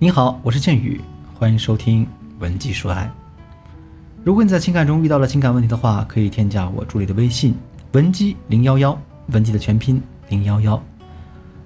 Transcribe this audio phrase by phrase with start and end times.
[0.00, 1.00] 你好，我是剑宇，
[1.38, 2.04] 欢迎收听
[2.40, 3.08] 文姬说爱。
[4.24, 7.54] 如果你在情感中遇到了情感问题的话，可以添加我助理的微信
[7.92, 10.82] 文姬零幺幺，文姬的全拼零幺幺。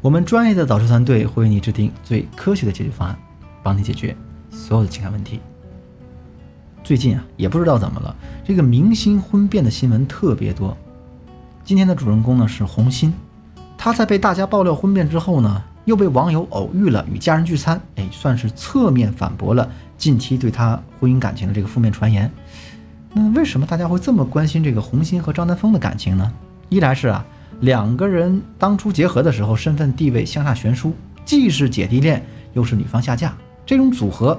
[0.00, 3.18] 我们专业的导师团队会为你制定最科学的解决方案，
[3.62, 4.16] 帮你解决
[4.50, 5.38] 所有的情感问题。
[6.82, 10.74] 最近啊，也不知道怎么了，这个明星婚变的新闻特别多。
[11.62, 13.12] 今天的主人公呢是红心，
[13.76, 15.62] 他在被大家爆料婚变之后呢。
[15.84, 22.30] 又被网友偶遇了与家人聚餐，哎，算是侧面反驳了近期对他婚姻感情的这个负面传言。
[23.12, 26.32] 那为什么大家会这么关心这个红心和张丹峰的感情呢？
[26.68, 27.24] 一来是啊，
[27.60, 30.92] 两个人当初结合的时候身份地位相差悬殊，
[31.24, 33.32] 既是姐弟恋，又是女方下嫁，
[33.64, 34.38] 这种组合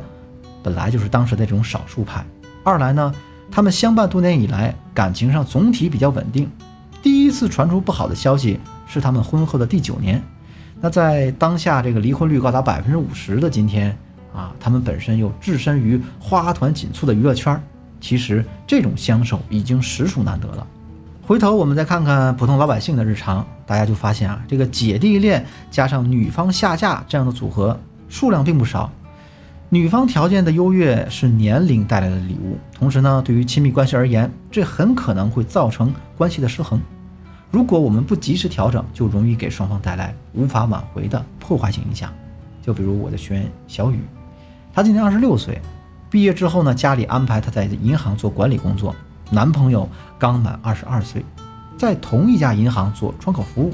[0.62, 2.25] 本来就是当时的这种少数派。
[2.64, 3.14] 二来呢，
[3.52, 6.50] 他们相伴多年以来，感情上总体比较稳定。
[7.02, 10.22] 第一次传出不好的消息是他们婚后的第九年。
[10.81, 13.97] 那在当下这个离婚率高达百分之五十的今天
[14.33, 17.59] 啊，他们本身又置身于花团锦簇的娱乐圈，
[18.00, 20.67] 其实这种相守已经实属难得了。
[21.25, 28.91] 回头我们再看看普通老百姓的日常，大家就发现啊，这个姐弟恋加上女方下嫁这样的组合数量并不少。
[29.69, 36.80] 女方条件的优越是年龄带来的礼物，同时呢，对于亲密关系而言，这很可能会造成关系的失衡。
[37.56, 42.12] 如果我们不及时调整，就容易给双方带来无法挽回的破坏性影响。
[42.62, 44.02] 就比如我的学员小雨，
[44.73, 45.62] 她今年二十六岁，
[46.09, 48.94] 毕业之后呢，家里安排她在银行做管理工作。
[49.30, 49.88] 男朋友
[50.20, 51.23] 刚满二十二岁，
[51.78, 53.73] 在同一家银行做窗口服务。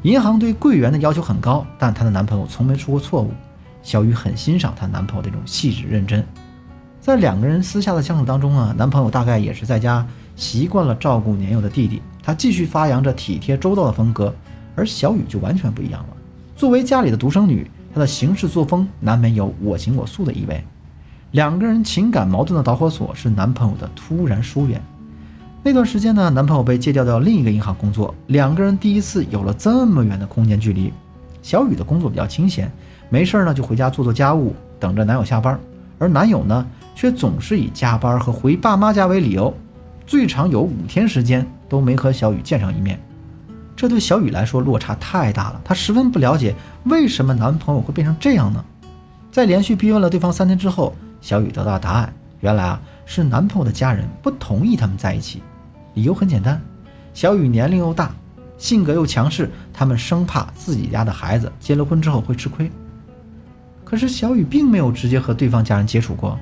[0.00, 3.30] 银行对柜员的要求很高，但她的男朋友从没出过错误。
[3.82, 6.26] 小雨很欣赏她男朋友这种细致认真。
[7.02, 12.00] 在两个人私下的相处当中啊，男朋友大概也是在家习惯了照顾年幼的弟弟。
[12.24, 14.34] 他继续发扬着体贴周到的风格，
[14.74, 16.16] 而小雨就完全不一样了。
[16.56, 20.64] 作为家里的独生女，她的行事作风难免有我行我素的意味。
[21.32, 24.80] 两个人情感矛盾的导火索是男朋友的突然疏远。
[25.62, 30.92] 那段时间呢，男朋友被借调到另一个银行工作，两个人第一次有了这么远的空间距离。
[31.42, 32.70] 小雨的工作比较清闲，
[33.10, 35.58] 没事呢就回家做做家务，等着男友下班。
[35.98, 39.52] 而男友呢，却总是以加班和回爸妈家为理由，
[40.06, 41.46] 最长有五天时间。
[41.66, 43.00] 都没和小雨见上一面，
[43.74, 45.60] 这对小雨来说落差太大了。
[45.64, 46.54] 她十分不了解
[46.84, 48.64] 为什么男朋友会变成这样呢？
[49.32, 55.42] 在连续逼问了对方三天之后，小雨得到答案：原来啊是男朋友的家人不同意他们在一起。
[55.94, 56.62] 理由很简单，
[57.12, 58.14] 小雨年龄又大，
[58.56, 62.70] 性格又强势，他们生怕自己家的孩子结了婚之后会吃亏。
[63.84, 66.38] 可是小雨并没有直接和对方家人接触过，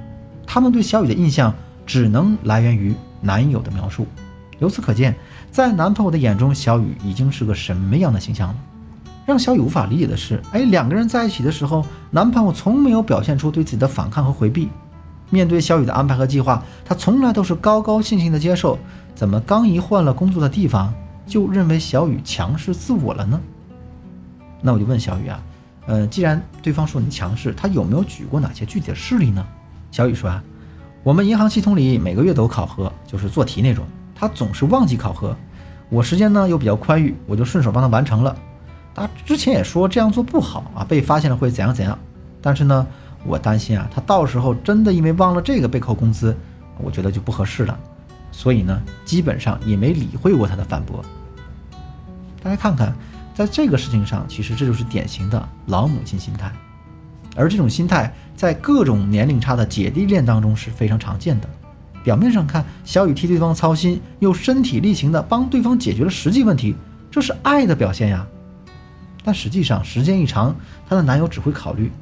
[0.46, 1.54] 他们对小雨的印象
[1.86, 4.06] 只能来源于男友的描述。
[4.58, 5.16] 由此可见，
[5.50, 8.56] 在男朋友的眼中，小雨已经是个什么样的形象了？
[9.24, 14.68] 让小雨无法理解的是，哎，两个人在一起的时候，男朋友从没有表现出对自己的反抗和回避。
[15.30, 18.78] 面对小雨的安排和计划，他从来都是高高兴兴的接受。
[19.14, 20.92] 怎么刚一换了工作的地方，
[21.26, 23.40] 就认为小雨强势自我了呢？
[24.60, 25.42] 那我就问小雨啊，
[25.86, 29.44] 呃，既然对方说你强势，他有没有举过哪些具体的事例呢？
[29.90, 30.42] 小雨说啊，
[31.04, 33.84] 我们银行系统里每个月都有考核，就是做题那种。
[34.14, 35.36] 他总是忘记考核，
[35.88, 38.36] 我时间呢又比较宽裕，我就顺手帮他完成了。
[38.94, 41.98] 他之前也说这样做不好啊，被发现了会怎样怎样。
[42.40, 42.86] 但是呢，
[43.24, 46.36] 我担心啊，他到时候真的因为忘了这个被扣工资，
[46.78, 47.76] 我觉得就不合适了。
[48.30, 51.04] 所以呢，基本上也没理会过他的反驳。
[52.44, 52.94] 大家看看，
[53.34, 56.52] 在这个事情上，其实这就是典型的老母亲心态，
[57.34, 61.48] 而这种心态在各种年龄差的姐弟恋当中是非常常见的。
[62.04, 66.74] 表面上看，小雨替对方操心，又身体力行地帮对方解决了实际问题，
[67.10, 68.26] 这是爱的表现呀。
[69.24, 70.54] 但实际上，时间一长，
[70.88, 71.92] 她的男友只会考虑：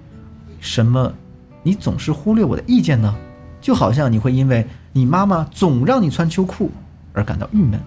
[0.59, 1.13] 什么？
[1.63, 3.15] 你总是忽略我的意见呢？
[3.61, 6.71] 就好像你会因为你妈妈总让你穿秋裤
[7.13, 7.79] 而感到郁闷。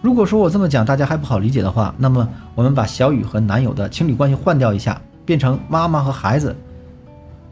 [0.00, 6.56] 如果说我这么讲大家还不好理解的话，那么我们把小雨和男友的情侣关系换掉一下，变成妈妈和孩子。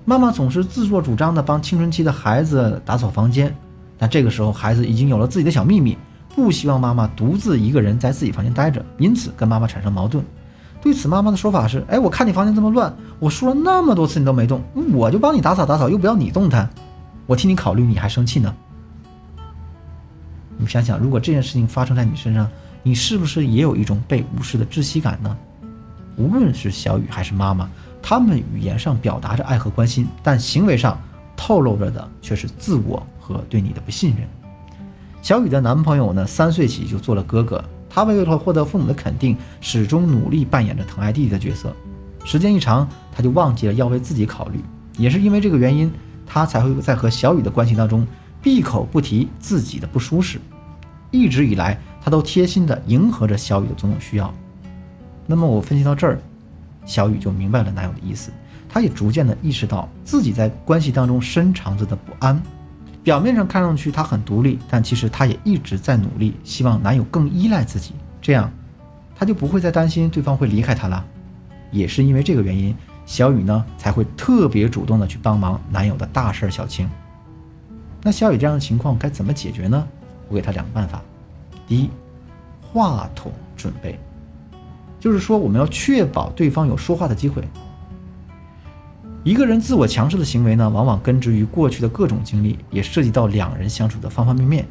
[0.08, 3.54] 妈妈总是自作主张的帮青春期的孩子打扫房间。
[3.98, 5.98] 但这个时候，孩子已经有了自己的小秘密，
[6.34, 10.24] 不希望妈妈独自一个人在自己房间待着，因此跟妈妈产生矛盾。
[10.80, 14.62] 对此，妈妈的说法是：“哎，我看你房间这么乱，我说了那么多次你都没动，
[14.94, 16.66] 我就帮你打扫打扫，又不要你动弹，
[17.27, 18.54] 我替你考虑，你还生气呢？”
[20.56, 22.48] 你想想，如果这件事情发生在你身上，
[22.83, 25.36] 你是不是也有一种被无视的窒息感呢？
[26.16, 27.71] 无论是小雨还是妈妈，
[28.09, 30.99] 他们语言上表达着爱和关心，但行为上
[31.37, 33.07] 透露着的却是自我。
[33.21, 34.27] 和对你的不信任。
[35.21, 41.71] 小雨的男朋友呢，三岁起就做了哥哥，他为了获得父母的肯定，始终努力扮演着疼爱弟弟的角色。
[42.25, 44.65] 时间一长，他就忘记了要为自己考虑。
[44.97, 45.93] 也是因为这个原因，
[46.27, 48.07] 他才会在和小雨的关系当中
[48.41, 50.41] 闭口不提自己的不舒适。
[51.10, 54.33] 一直以来，他都贴心地迎合着小雨的种种需要。
[55.27, 56.19] 那么我分析到这儿，
[56.88, 58.32] 小雨就明白了男友的意思，
[58.66, 62.42] 他也逐渐的意识到自己在关系当中深藏着的不安。
[63.04, 67.92] 表面上看上去他很独立，但其实他也一直在努力，希望男友更依赖自己，
[68.22, 68.50] 这样
[69.14, 71.04] 他就不会再担心对方会离开他了。
[71.70, 72.74] 也是因为这个原因，
[73.04, 76.88] 小雨呢才会特别主动的去帮忙男友的大事小情。
[78.02, 79.86] 那小雨这样的情况该怎么解决呢？
[80.28, 81.02] 我给他两个办法。
[81.66, 81.90] 第一，
[82.62, 83.98] 话筒准备，
[85.00, 87.42] 就是说我们要确保对方有说话的机会。
[89.24, 94.66] 一个人自我强势的行为呢，往往根植于过去的各种经历，也涉及到两人相处的方方面面。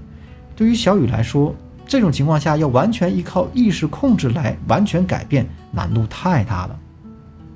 [0.55, 1.53] 对于小雨来说，
[1.85, 6.79] 这种情况下要完全依靠意识控制来完全改变，难度太大了。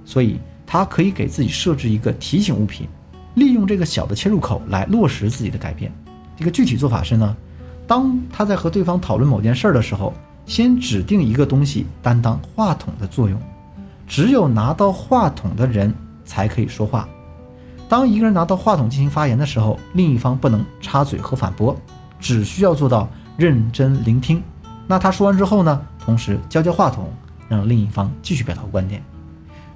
[0.06, 2.88] 所以，他可以给自己设置一个提醒物品，
[3.36, 5.92] 利用这个小的切入口来落实自己的改变。
[6.38, 7.36] 这个具体做法是呢，
[7.88, 10.14] 当他在和对方讨论某件事儿的时候，
[10.52, 13.40] 先指定一个东西担当话筒的作用，
[14.06, 15.96] 只有拿到话筒的人。
[16.24, 17.10] 才可以说话。
[17.90, 21.76] 当一个人拿到话筒进行发言的时候，另一方不能插嘴和反驳，
[22.22, 24.42] 只需要做到认真聆听。
[24.88, 27.12] 那他说完之后呢，同时交接话筒，
[27.50, 29.04] 让另一方继续表达观点。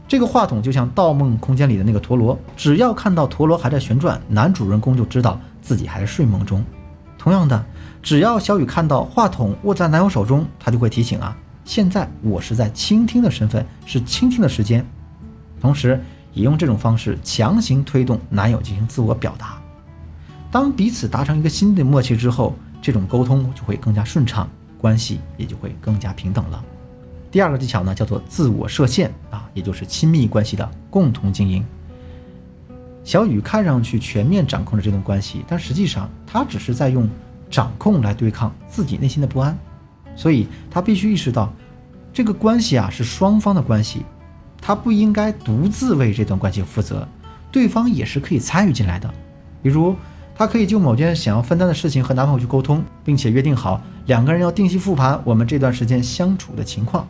[0.08, 6.64] 这个话筒就像《盗梦空间》里的那个陀螺，只要看到陀螺还在旋转，男主人公就知道自己还在睡梦中。
[7.18, 7.66] 同样的，
[8.06, 11.36] 只要小雨看到话筒握在男友手中，他就会提醒啊，
[11.66, 14.86] 现在我是在倾听的身份，是倾听的时间。
[15.60, 16.00] 同时。
[16.36, 19.58] 也用这种方式强行推动男友进行自我表达。
[20.52, 24.46] 当彼此达成一个新的默契之后，这种沟通就会更加顺畅，
[24.78, 26.62] 关系也就会更加平等了。
[27.32, 31.66] 第二个技巧呢，叫做自我设限啊，也就是亲密关系的共同经营。
[33.06, 37.10] 小雨看上去全面掌控着这段关系，但实际上他只是在用
[37.56, 39.58] 掌控来对抗自己内心的不安，
[40.14, 41.50] 所以他必须意识到，
[42.12, 44.04] 这个关系啊是双方的关系。
[44.62, 47.08] 他不应该独自为这段关系负责，
[47.54, 49.10] 对方也是可以参与进来的。
[49.64, 49.96] 比如，
[50.36, 57.08] 他可以就某件想要分担的事情和男朋友去沟通，并且约定好两个人要定期复盘我们这段时间相处的情况。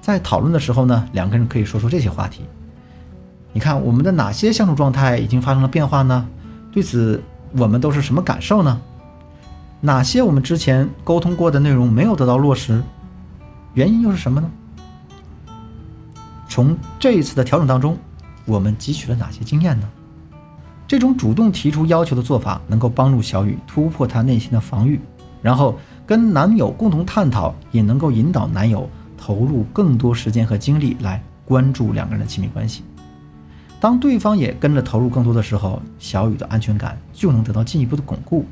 [0.00, 2.42] 在讨论的时候呢，两个人可以说说这些话题。
[3.52, 6.24] 你看，我们的哪些相处状态已经发生了变化呢？
[6.70, 7.20] 对此，
[7.56, 8.80] 我们都是什么感受呢？
[9.82, 12.82] 哪些我们之前沟通过的内容没有得到落实？
[13.72, 14.50] 原因又是什么呢？
[16.48, 17.96] 从这一次的调整当中，
[18.44, 19.88] 我们汲取了哪些经验呢？
[20.86, 25.00] 这种主动提出要求的做法，能够帮助小雨突破她内心的防御，
[25.40, 28.86] 然后跟男友共同探讨，也能够引导男友
[29.16, 32.82] 投入更多时间和精力来关注两个人的亲密关系。
[33.80, 38.44] 当对方也跟着投入更多的时候，小雨的安全感就能得到进一步的巩固。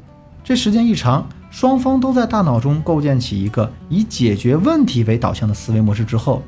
[0.43, 6.43] 这时间一长，双方都在大脑中构建起一个以解决问题为导向的思维模式之后。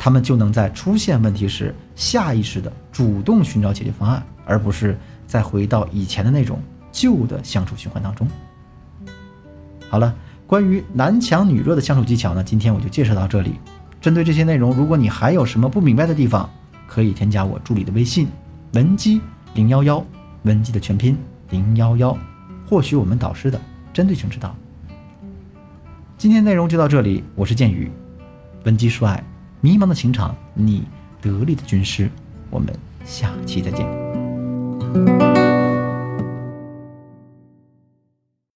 [0.00, 4.96] 他们就能在出现问题时，下意识的主动寻找解决方案，而不是
[5.26, 6.60] 再回到以前的那种
[6.92, 8.24] 旧的相处循环当中。
[9.90, 10.14] 好了，
[10.46, 13.54] 关于男强女弱的相处技巧呢，今天我就介绍到这里。
[14.00, 16.48] 针对这些内容，如果你还有什么不明白的地方，
[16.86, 18.28] 可以添加我助理的微信
[18.74, 19.20] 文姬
[19.54, 20.02] 零幺幺，
[20.44, 21.18] 文姬的全拼
[21.50, 22.16] 零幺幺，
[22.68, 23.58] 获取我们导师的
[23.94, 24.54] 针对性指导。
[26.18, 27.90] 今天内容就到这里，我是剑宇，
[28.64, 29.24] 文姬说爱。
[29.62, 30.84] 迷茫的情场，你
[31.22, 32.10] 得力的军师，
[32.50, 32.68] 我们
[33.06, 35.47] 下期再见。